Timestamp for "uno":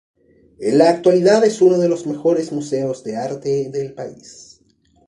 1.61-1.77